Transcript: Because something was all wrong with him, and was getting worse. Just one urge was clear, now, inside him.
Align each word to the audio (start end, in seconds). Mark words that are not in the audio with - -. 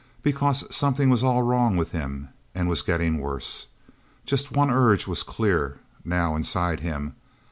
Because 0.23 0.63
something 0.75 1.11
was 1.11 1.21
all 1.23 1.43
wrong 1.43 1.77
with 1.77 1.91
him, 1.91 2.29
and 2.55 2.67
was 2.67 2.81
getting 2.81 3.19
worse. 3.19 3.67
Just 4.25 4.51
one 4.51 4.71
urge 4.71 5.05
was 5.05 5.21
clear, 5.21 5.77
now, 6.03 6.35
inside 6.35 6.79
him. 6.79 7.13